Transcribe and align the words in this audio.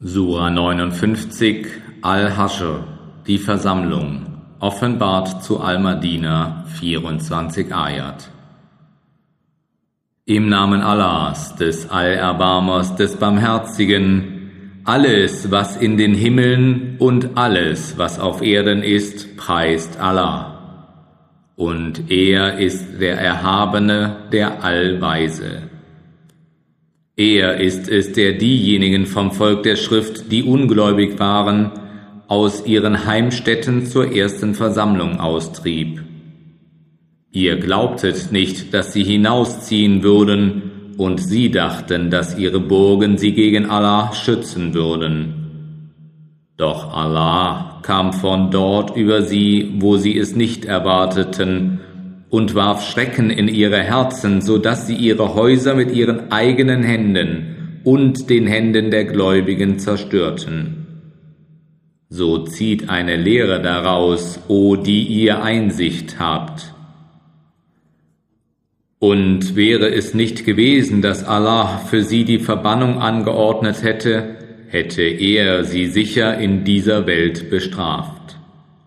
Sura 0.00 0.50
59 0.50 1.66
Al-Haschr 2.02 2.82
Die 3.28 3.38
Versammlung 3.38 4.26
Offenbart 4.58 5.44
zu 5.44 5.60
Al-Madina 5.60 6.64
24 6.80 7.72
Ayat 7.72 8.28
Im 10.24 10.48
Namen 10.48 10.80
Allahs, 10.80 11.54
des 11.54 11.88
Allerbarmers, 11.90 12.96
des 12.96 13.14
Barmherzigen, 13.14 14.82
alles, 14.82 15.52
was 15.52 15.76
in 15.76 15.96
den 15.96 16.14
Himmeln 16.14 16.96
und 16.98 17.38
alles, 17.38 17.96
was 17.96 18.18
auf 18.18 18.42
Erden 18.42 18.82
ist, 18.82 19.36
preist 19.36 20.00
Allah. 20.00 20.58
Und 21.54 22.10
er 22.10 22.58
ist 22.58 23.00
der 23.00 23.20
Erhabene, 23.20 24.28
der 24.32 24.64
Allweise. 24.64 25.73
Er 27.16 27.60
ist 27.60 27.88
es, 27.88 28.12
der 28.12 28.32
diejenigen 28.32 29.06
vom 29.06 29.30
Volk 29.30 29.62
der 29.62 29.76
Schrift, 29.76 30.32
die 30.32 30.42
ungläubig 30.42 31.18
waren, 31.18 31.70
aus 32.26 32.66
ihren 32.66 33.06
Heimstätten 33.06 33.86
zur 33.86 34.12
ersten 34.12 34.54
Versammlung 34.54 35.20
austrieb. 35.20 36.02
Ihr 37.30 37.56
glaubtet 37.56 38.32
nicht, 38.32 38.74
dass 38.74 38.92
sie 38.92 39.04
hinausziehen 39.04 40.02
würden, 40.02 40.70
und 40.96 41.20
sie 41.20 41.50
dachten, 41.50 42.10
dass 42.10 42.38
ihre 42.38 42.60
Burgen 42.60 43.18
sie 43.18 43.32
gegen 43.32 43.68
Allah 43.68 44.12
schützen 44.12 44.74
würden. 44.74 45.90
Doch 46.56 46.94
Allah 46.94 47.80
kam 47.82 48.12
von 48.12 48.50
dort 48.50 48.96
über 48.96 49.22
sie, 49.22 49.74
wo 49.78 49.96
sie 49.96 50.16
es 50.16 50.36
nicht 50.36 50.64
erwarteten, 50.64 51.80
und 52.34 52.56
warf 52.56 52.84
Schrecken 52.84 53.30
in 53.30 53.46
ihre 53.46 53.78
Herzen, 53.78 54.42
so 54.42 54.58
dass 54.58 54.88
sie 54.88 54.96
ihre 54.96 55.36
Häuser 55.36 55.76
mit 55.76 55.92
ihren 55.92 56.32
eigenen 56.32 56.82
Händen 56.82 57.80
und 57.84 58.28
den 58.28 58.48
Händen 58.48 58.90
der 58.90 59.04
Gläubigen 59.04 59.78
zerstörten. 59.78 60.84
So 62.08 62.38
zieht 62.38 62.90
eine 62.90 63.14
Lehre 63.14 63.62
daraus, 63.62 64.40
o 64.48 64.74
die 64.74 65.04
ihr 65.04 65.44
Einsicht 65.44 66.18
habt. 66.18 66.74
Und 68.98 69.54
wäre 69.54 69.94
es 69.94 70.12
nicht 70.12 70.44
gewesen, 70.44 71.02
dass 71.02 71.22
Allah 71.22 71.78
für 71.88 72.02
sie 72.02 72.24
die 72.24 72.40
Verbannung 72.40 72.98
angeordnet 72.98 73.84
hätte, 73.84 74.38
hätte 74.66 75.02
er 75.02 75.62
sie 75.62 75.86
sicher 75.86 76.36
in 76.36 76.64
dieser 76.64 77.06
Welt 77.06 77.48
bestraft 77.48 78.24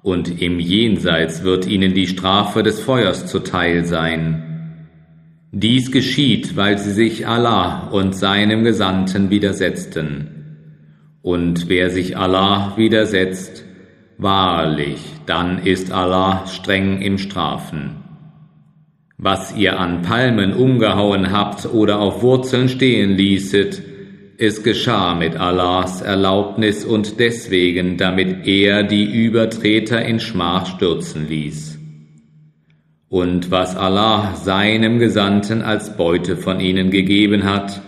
und 0.08 0.42
im 0.42 0.62
Jenseits 0.62 1.44
wird 1.44 1.68
ihnen 1.68 1.94
die 1.94 2.08
Strafe 2.08 2.64
des 2.64 2.80
Feuers 2.80 3.26
zuteil 3.26 3.84
sein. 3.84 4.88
Dies 5.52 5.92
geschieht, 5.92 6.56
weil 6.56 6.78
sie 6.78 6.94
sich 6.94 7.28
Allah 7.28 7.90
und 7.90 8.16
seinem 8.16 8.64
Gesandten 8.64 9.32
widersetzten. 9.32 10.30
Und 11.22 11.68
wer 11.68 11.90
sich 11.90 12.16
Allah 12.16 12.72
widersetzt, 12.78 13.66
wahrlich, 14.18 15.02
dann 15.26 15.60
ist 15.60 15.92
Allah 15.92 16.48
streng 16.48 17.02
im 17.02 17.18
Strafen. 17.18 17.98
Was 19.18 19.58
ihr 19.58 19.78
an 19.78 20.04
Palmen 20.04 20.54
umgehauen 20.54 21.34
habt 21.34 21.66
oder 21.66 22.00
auf 22.00 22.22
Wurzeln 22.22 22.70
stehen 22.70 23.18
ließet, 23.18 23.84
es 24.40 24.62
geschah 24.62 25.16
mit 25.16 25.36
Allahs 25.36 26.02
Erlaubnis 26.02 26.86
und 26.86 27.20
deswegen, 27.20 27.98
damit 27.98 28.46
er 28.46 28.84
die 28.84 29.06
Übertreter 29.06 30.06
in 30.06 30.20
Schmach 30.20 30.68
stürzen 30.68 31.28
ließ. 31.28 31.80
Und 33.10 33.50
was 33.50 33.76
Allah 33.76 34.36
seinem 34.36 35.00
Gesandten 35.00 35.64
als 35.64 35.98
Beute 35.98 36.38
von 36.38 36.60
ihnen 36.60 36.92
gegeben 36.92 37.46
hat, 37.46 37.82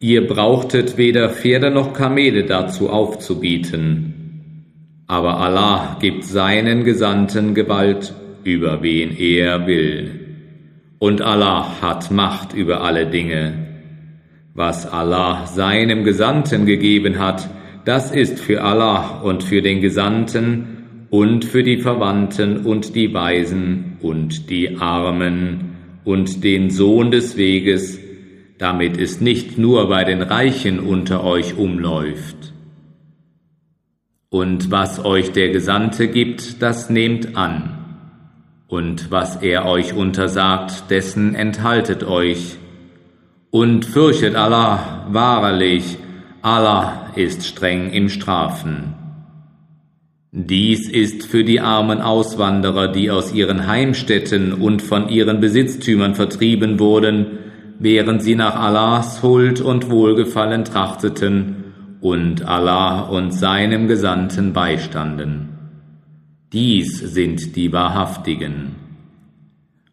ihr 0.00 0.26
brauchtet 0.26 0.98
weder 0.98 1.30
Pferde 1.30 1.70
noch 1.70 1.94
Kamele 1.94 2.44
dazu 2.44 2.90
aufzubieten. 2.90 4.12
Aber 5.06 5.38
Allah 5.38 5.96
gibt 6.00 6.24
seinen 6.24 6.84
Gesandten 6.84 7.54
Gewalt, 7.54 8.12
über 8.44 8.82
wen 8.82 9.16
er 9.16 9.66
will. 9.66 10.20
Und 10.98 11.22
Allah 11.22 11.80
hat 11.80 12.10
Macht 12.10 12.52
über 12.52 12.82
alle 12.82 13.06
Dinge. 13.06 13.65
Was 14.56 14.90
Allah 14.90 15.44
seinem 15.44 16.02
Gesandten 16.02 16.64
gegeben 16.64 17.18
hat, 17.18 17.50
das 17.84 18.10
ist 18.10 18.40
für 18.40 18.62
Allah 18.62 19.20
und 19.20 19.44
für 19.44 19.60
den 19.60 19.82
Gesandten 19.82 21.06
und 21.10 21.44
für 21.44 21.62
die 21.62 21.76
Verwandten 21.76 22.64
und 22.64 22.94
die 22.94 23.12
Weisen 23.12 23.98
und 24.00 24.48
die 24.48 24.78
Armen 24.78 25.76
und 26.04 26.42
den 26.42 26.70
Sohn 26.70 27.10
des 27.10 27.36
Weges, 27.36 28.00
damit 28.56 28.96
es 28.98 29.20
nicht 29.20 29.58
nur 29.58 29.90
bei 29.90 30.04
den 30.04 30.22
Reichen 30.22 30.80
unter 30.80 31.22
euch 31.22 31.58
umläuft. 31.58 32.54
Und 34.30 34.70
was 34.70 35.04
euch 35.04 35.32
der 35.32 35.50
Gesandte 35.50 36.08
gibt, 36.08 36.62
das 36.62 36.88
nehmt 36.88 37.36
an. 37.36 37.74
Und 38.68 39.10
was 39.10 39.36
er 39.42 39.66
euch 39.66 39.92
untersagt, 39.92 40.90
dessen 40.90 41.34
enthaltet 41.34 42.04
euch 42.04 42.56
und 43.50 43.84
fürchtet 43.84 44.34
Allah, 44.34 45.06
wahrlich, 45.10 45.98
Allah 46.42 47.10
ist 47.16 47.44
streng 47.44 47.90
im 47.90 48.08
Strafen. 48.08 48.94
Dies 50.32 50.88
ist 50.88 51.26
für 51.26 51.44
die 51.44 51.60
armen 51.60 52.00
Auswanderer, 52.00 52.88
die 52.88 53.10
aus 53.10 53.32
ihren 53.32 53.66
Heimstätten 53.66 54.52
und 54.52 54.82
von 54.82 55.08
ihren 55.08 55.40
Besitztümern 55.40 56.14
vertrieben 56.14 56.78
wurden, 56.78 57.38
während 57.78 58.22
sie 58.22 58.34
nach 58.34 58.54
Allahs 58.54 59.22
Huld 59.22 59.60
und 59.60 59.90
Wohlgefallen 59.90 60.64
trachteten 60.64 61.64
und 62.00 62.46
Allah 62.46 63.00
und 63.00 63.32
seinem 63.32 63.88
Gesandten 63.88 64.52
beistanden. 64.52 65.48
Dies 66.52 66.98
sind 66.98 67.56
die 67.56 67.72
Wahrhaftigen. 67.72 68.85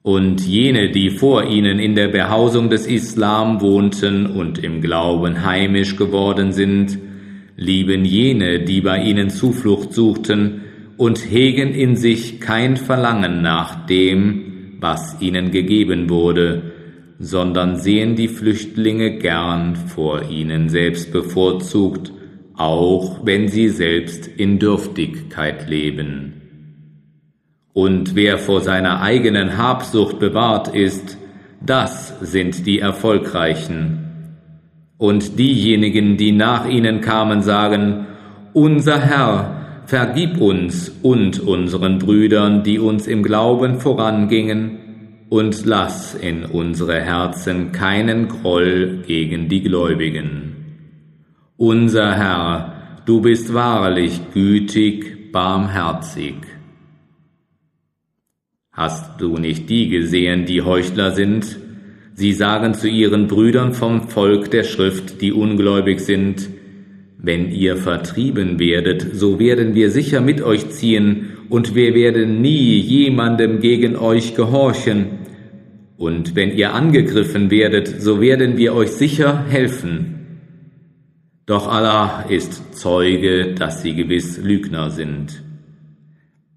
Und 0.04 0.46
jene, 0.46 0.92
die 0.92 1.10
vor 1.10 1.46
ihnen 1.46 1.80
in 1.80 1.96
der 1.96 2.10
Behausung 2.10 2.70
des 2.70 2.88
Islam 2.88 3.62
wohnten 3.62 4.26
und 4.26 4.62
im 4.62 4.82
Glauben 4.82 5.46
heimisch 5.46 5.96
geworden 5.96 6.52
sind, 6.52 7.00
lieben 7.56 8.04
jene, 8.04 8.60
die 8.60 8.82
bei 8.82 9.02
ihnen 9.02 9.30
Zuflucht 9.30 9.94
suchten 9.94 10.62
und 10.98 11.32
hegen 11.32 11.74
in 11.74 11.96
sich 11.96 12.42
kein 12.42 12.76
Verlangen 12.76 13.42
nach 13.42 13.86
dem, 13.86 14.78
was 14.82 15.22
ihnen 15.22 15.52
gegeben 15.52 16.10
wurde, 16.10 16.74
sondern 17.20 17.78
sehen 17.78 18.18
die 18.18 18.28
Flüchtlinge 18.28 19.20
gern 19.20 19.78
vor 19.78 20.30
ihnen 20.30 20.68
selbst 20.68 21.14
bevorzugt, 21.14 22.12
auch 22.56 23.26
wenn 23.26 23.48
sie 23.48 23.70
selbst 23.70 24.28
in 24.28 24.60
Dürftigkeit 24.60 25.70
leben. 25.70 26.43
Und 27.74 28.16
wer 28.16 28.38
vor 28.38 28.62
seiner 28.62 29.02
eigenen 29.02 29.58
Habsucht 29.58 30.20
bewahrt 30.20 30.68
ist, 30.76 31.18
das 31.60 32.14
sind 32.22 32.66
die 32.68 32.80
Erfolgreichen. 32.80 34.38
Und 34.98 35.40
diejenigen, 35.40 36.18
die 36.18 36.32
nach 36.32 36.68
ihnen 36.68 37.02
kamen, 37.02 37.42
sagen, 37.42 38.06
Unser 38.54 39.00
Herr, 39.00 39.82
vergib 39.86 40.40
uns 40.40 40.90
und 41.02 41.40
unseren 41.40 42.00
Brüdern, 42.00 42.64
die 42.64 42.80
uns 42.80 43.08
im 43.08 43.24
Glauben 43.24 43.80
vorangingen, 43.80 44.80
und 45.30 45.66
lass 45.66 46.14
in 46.14 46.46
unsere 46.46 47.02
Herzen 47.02 47.72
keinen 47.72 48.28
Groll 48.28 49.02
gegen 49.08 49.50
die 49.50 49.64
Gläubigen. 49.64 50.56
Unser 51.58 52.14
Herr, 52.14 53.02
du 53.08 53.20
bist 53.22 53.52
wahrlich 53.52 54.22
gütig, 54.32 55.32
barmherzig. 55.32 56.36
Hast 58.76 59.22
du 59.22 59.38
nicht 59.38 59.70
die 59.70 59.88
gesehen, 59.88 60.46
die 60.46 60.64
Heuchler 60.64 61.12
sind? 61.12 61.60
Sie 62.16 62.34
sagen 62.34 62.74
zu 62.74 62.90
ihren 62.90 63.28
Brüdern 63.28 63.74
vom 63.74 64.10
Volk 64.10 64.50
der 64.50 64.64
Schrift, 64.64 65.22
die 65.22 65.32
ungläubig 65.32 66.00
sind, 66.00 66.50
wenn 67.20 67.52
ihr 67.52 67.78
vertrieben 67.78 68.58
werdet, 68.58 69.16
so 69.16 69.40
werden 69.40 69.76
wir 69.76 69.92
sicher 69.92 70.22
mit 70.22 70.42
euch 70.42 70.72
ziehen, 70.72 71.38
und 71.50 71.76
wir 71.76 71.94
werden 71.94 72.42
nie 72.42 72.80
jemandem 72.80 73.60
gegen 73.60 73.96
euch 73.96 74.34
gehorchen. 74.34 75.20
Und 75.96 76.36
wenn 76.36 76.50
ihr 76.50 76.74
angegriffen 76.74 77.52
werdet, 77.52 78.02
so 78.02 78.22
werden 78.22 78.58
wir 78.58 78.74
euch 78.74 78.90
sicher 78.90 79.46
helfen. 79.50 80.40
Doch 81.46 81.68
Allah 81.68 82.26
ist 82.28 82.76
Zeuge, 82.76 83.54
dass 83.54 83.84
sie 83.84 83.94
gewiss 83.94 84.40
Lügner 84.40 84.90
sind. 84.90 85.44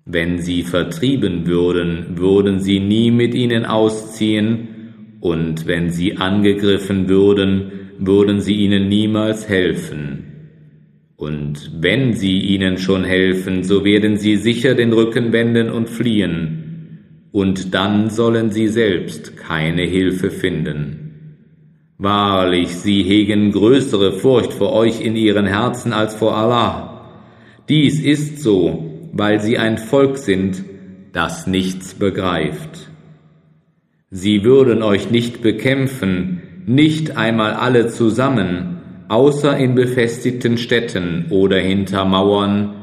Wenn 0.09 0.39
sie 0.39 0.63
vertrieben 0.63 1.49
würden, 1.49 2.17
würden 2.17 2.61
sie 2.61 2.79
nie 2.79 3.11
mit 3.11 3.35
ihnen 3.35 3.65
ausziehen, 3.67 4.69
und 5.21 5.67
wenn 5.67 5.91
sie 5.91 6.19
angegriffen 6.19 7.09
würden, 7.09 7.73
würden 7.99 8.41
sie 8.41 8.55
ihnen 8.55 8.89
niemals 8.89 9.49
helfen. 9.49 10.23
Und 11.17 11.73
wenn 11.81 12.13
sie 12.13 12.39
ihnen 12.39 12.79
schon 12.79 13.03
helfen, 13.03 13.65
so 13.65 13.85
werden 13.85 14.17
sie 14.17 14.37
sicher 14.37 14.77
den 14.77 14.93
Rücken 14.93 15.33
wenden 15.33 15.71
und 15.71 15.91
fliehen, 15.91 17.01
und 17.33 17.75
dann 17.75 18.09
sollen 18.09 18.53
sie 18.53 18.69
selbst 18.69 19.37
keine 19.37 19.83
Hilfe 19.83 20.31
finden. 20.31 21.07
Wahrlich, 21.99 22.77
sie 22.77 23.03
hegen 23.03 23.51
größere 23.51 24.13
Furcht 24.13 24.53
vor 24.53 24.73
euch 24.73 25.01
in 25.01 25.17
ihren 25.17 25.47
Herzen 25.47 25.93
als 25.93 26.15
vor 26.15 26.37
Allah. 26.37 27.11
Dies 27.69 28.01
ist 28.01 28.39
so, 28.41 28.96
weil 29.19 29.41
sie 29.41 29.59
ein 29.59 29.79
Volk 29.79 30.19
sind, 30.19 30.65
das 31.13 31.47
nichts 31.47 31.95
begreift. 31.95 32.91
Sie 34.11 34.45
würden 34.45 34.83
euch 34.83 35.11
nicht 35.11 35.43
bekämpfen, 35.43 36.43
nicht 36.67 37.17
einmal 37.17 37.55
alle 37.55 37.89
zusammen, 37.89 38.81
außer 39.09 39.57
in 39.57 39.75
befestigten 39.75 40.59
Städten 40.59 41.27
oder 41.31 41.59
hinter 41.59 42.05
Mauern, 42.05 42.75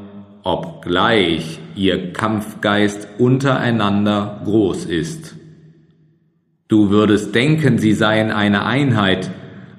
obgleich 0.42 1.58
ihr 1.74 2.12
Kampfgeist 2.12 3.08
untereinander 3.18 4.40
groß 4.44 4.86
ist. 4.86 5.36
Du 6.68 6.90
würdest 6.90 7.34
denken, 7.34 7.78
sie 7.78 7.92
seien 7.92 8.30
eine 8.30 8.64
Einheit, 8.64 9.30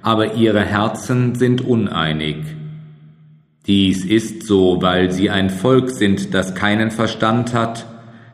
aber 0.02 0.36
ihre 0.36 0.64
Herzen 0.64 1.36
sind 1.36 1.62
uneinig. 1.62 2.38
Dies 3.68 4.06
ist 4.06 4.44
so, 4.44 4.82
weil 4.82 5.12
sie 5.12 5.30
ein 5.30 5.50
Volk 5.50 5.90
sind, 5.90 6.34
das 6.34 6.54
keinen 6.54 6.92
Verstand 6.92 7.54
hat, 7.54 7.86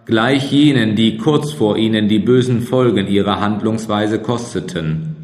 gleich 0.06 0.52
jenen, 0.52 0.96
die 0.96 1.18
kurz 1.18 1.54
vor 1.54 1.78
ihnen 1.78 2.10
die 2.10 2.20
bösen 2.20 2.62
Folgen 2.62 3.08
ihrer 3.08 3.40
Handlungsweise 3.40 4.20
kosteten. 4.20 5.16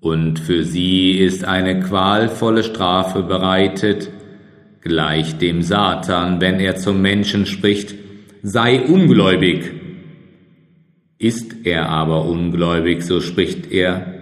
Und 0.00 0.40
für 0.40 0.64
sie 0.64 1.12
ist 1.12 1.44
eine 1.44 1.80
qualvolle 1.80 2.64
Strafe 2.64 3.22
bereitet, 3.22 4.10
gleich 4.80 5.38
dem 5.38 5.62
Satan, 5.62 6.40
wenn 6.40 6.58
er 6.58 6.76
zum 6.76 7.00
Menschen 7.00 7.46
spricht, 7.46 7.94
sei 8.42 8.82
ungläubig, 8.82 9.70
ist 11.18 11.64
er 11.64 11.88
aber 11.88 12.26
ungläubig, 12.26 13.02
so 13.02 13.20
spricht 13.20 13.70
er, 13.70 14.12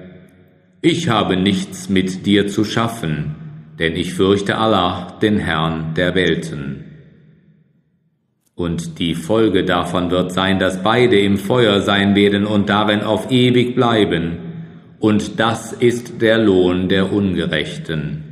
ich 0.82 1.08
habe 1.08 1.36
nichts 1.36 1.88
mit 1.88 2.26
dir 2.26 2.46
zu 2.46 2.64
schaffen, 2.64 3.41
denn 3.82 3.96
ich 3.96 4.14
fürchte 4.14 4.58
Allah, 4.58 5.18
den 5.20 5.38
Herrn 5.38 5.94
der 5.96 6.14
Welten. 6.14 6.84
Und 8.54 9.00
die 9.00 9.16
Folge 9.16 9.64
davon 9.64 10.12
wird 10.12 10.30
sein, 10.30 10.60
dass 10.60 10.84
beide 10.84 11.18
im 11.18 11.36
Feuer 11.36 11.80
sein 11.80 12.14
werden 12.14 12.46
und 12.46 12.68
darin 12.68 13.00
auf 13.00 13.32
ewig 13.32 13.74
bleiben, 13.74 14.38
und 15.00 15.40
das 15.40 15.72
ist 15.72 16.22
der 16.22 16.38
Lohn 16.38 16.88
der 16.88 17.12
Ungerechten. 17.12 18.22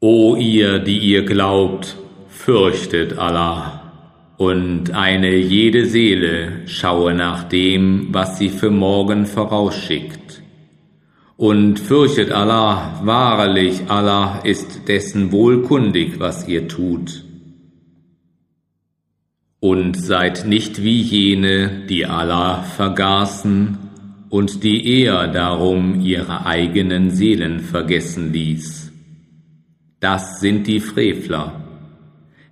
O 0.00 0.34
ihr, 0.34 0.80
die 0.80 0.98
ihr 0.98 1.24
glaubt, 1.24 1.96
fürchtet 2.26 3.18
Allah 3.18 3.82
und 4.36 4.90
eine 4.90 5.36
jede 5.36 5.86
Seele 5.86 6.62
schaue 6.66 7.14
nach 7.14 7.44
dem, 7.44 8.08
was 8.10 8.38
sie 8.38 8.48
für 8.48 8.70
morgen 8.70 9.26
vorausschickt. 9.26 10.21
Und 11.36 11.80
fürchtet 11.80 12.30
Allah, 12.30 13.00
wahrlich 13.04 13.82
Allah 13.88 14.40
ist 14.44 14.88
dessen 14.88 15.32
wohlkundig, 15.32 16.20
was 16.20 16.46
ihr 16.46 16.68
tut. 16.68 17.24
Und 19.60 19.96
seid 19.96 20.46
nicht 20.46 20.82
wie 20.82 21.00
jene, 21.00 21.86
die 21.88 22.06
Allah 22.06 22.62
vergaßen 22.62 23.78
und 24.28 24.64
die 24.64 25.02
er 25.02 25.28
darum 25.28 26.00
ihre 26.00 26.46
eigenen 26.46 27.10
Seelen 27.10 27.60
vergessen 27.60 28.32
ließ. 28.32 28.90
Das 30.00 30.40
sind 30.40 30.66
die 30.66 30.80
Frevler. 30.80 31.62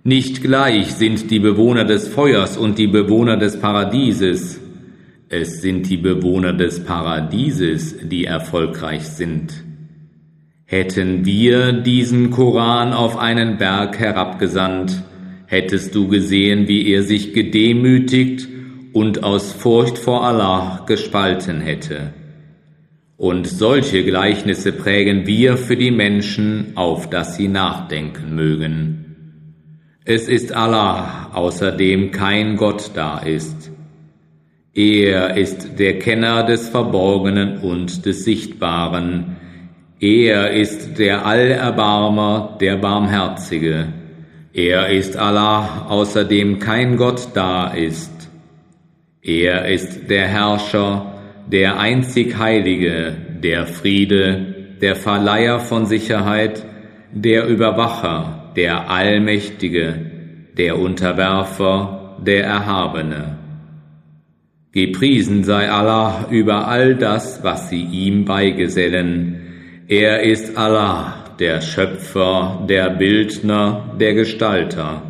Nicht 0.03 0.41
gleich 0.41 0.93
sind 0.93 1.29
die 1.29 1.39
Bewohner 1.39 1.83
des 1.83 2.07
Feuers 2.07 2.57
und 2.57 2.79
die 2.79 2.87
Bewohner 2.87 3.37
des 3.37 3.59
Paradieses. 3.59 4.59
Es 5.33 5.61
sind 5.61 5.89
die 5.89 5.95
Bewohner 5.95 6.51
des 6.51 6.83
Paradieses, 6.83 7.95
die 8.03 8.25
erfolgreich 8.25 9.03
sind. 9.03 9.63
Hätten 10.65 11.23
wir 11.23 11.71
diesen 11.71 12.31
Koran 12.31 12.91
auf 12.91 13.17
einen 13.17 13.57
Berg 13.57 13.97
herabgesandt, 13.97 15.01
hättest 15.45 15.95
du 15.95 16.09
gesehen, 16.09 16.67
wie 16.67 16.85
er 16.91 17.03
sich 17.03 17.33
gedemütigt 17.33 18.49
und 18.91 19.23
aus 19.23 19.53
Furcht 19.53 19.97
vor 19.97 20.25
Allah 20.25 20.83
gespalten 20.85 21.61
hätte. 21.61 22.13
Und 23.15 23.47
solche 23.47 24.03
Gleichnisse 24.03 24.73
prägen 24.73 25.27
wir 25.27 25.55
für 25.55 25.77
die 25.77 25.91
Menschen, 25.91 26.73
auf 26.75 27.09
dass 27.09 27.37
sie 27.37 27.47
nachdenken 27.47 28.35
mögen. 28.35 29.05
Es 30.03 30.27
ist 30.27 30.51
Allah, 30.51 31.29
außer 31.31 31.71
dem 31.71 32.11
kein 32.11 32.57
Gott 32.57 32.91
da 32.95 33.19
ist. 33.19 33.71
Er 34.73 35.35
ist 35.35 35.79
der 35.79 35.99
Kenner 35.99 36.43
des 36.43 36.69
Verborgenen 36.69 37.57
und 37.57 38.05
des 38.05 38.23
Sichtbaren. 38.23 39.35
Er 39.99 40.51
ist 40.51 40.97
der 40.97 41.25
Allerbarmer, 41.25 42.57
der 42.61 42.77
Barmherzige. 42.77 43.87
Er 44.53 44.87
ist 44.87 45.17
Allah, 45.17 45.87
außer 45.89 46.23
dem 46.23 46.59
kein 46.59 46.95
Gott 46.95 47.29
da 47.33 47.67
ist. 47.67 48.29
Er 49.21 49.67
ist 49.67 50.09
der 50.09 50.29
Herrscher, 50.29 51.15
der 51.51 51.77
einzig 51.77 52.37
Heilige, 52.39 53.13
der 53.43 53.67
Friede, 53.67 54.55
der 54.81 54.95
Verleiher 54.95 55.59
von 55.59 55.85
Sicherheit, 55.85 56.65
der 57.11 57.45
Überwacher, 57.45 58.53
der 58.55 58.89
Allmächtige, 58.89 59.95
der 60.57 60.79
Unterwerfer, 60.79 62.17
der 62.25 62.45
Erhabene. 62.45 63.37
Gepriesen 64.73 65.43
sei 65.43 65.69
Allah 65.69 66.27
über 66.29 66.69
all 66.69 66.95
das, 66.95 67.43
was 67.43 67.69
sie 67.69 67.83
ihm 67.83 68.23
beigesellen. 68.23 69.83
Er 69.89 70.23
ist 70.23 70.57
Allah, 70.57 71.35
der 71.39 71.59
Schöpfer, 71.59 72.65
der 72.69 72.89
Bildner, 72.91 73.97
der 73.99 74.13
Gestalter. 74.13 75.01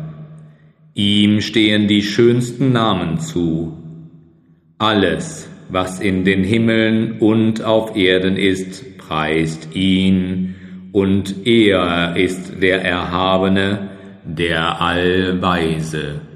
Ihm 0.94 1.40
stehen 1.40 1.86
die 1.86 2.02
schönsten 2.02 2.72
Namen 2.72 3.20
zu. 3.20 3.78
Alles, 4.78 5.48
was 5.68 6.00
in 6.00 6.24
den 6.24 6.42
Himmeln 6.42 7.18
und 7.20 7.62
auf 7.62 7.94
Erden 7.94 8.36
ist, 8.36 8.98
preist 8.98 9.76
ihn, 9.76 10.56
und 10.90 11.46
er 11.46 12.16
ist 12.16 12.60
der 12.60 12.82
Erhabene, 12.82 13.90
der 14.24 14.80
Allweise. 14.80 16.31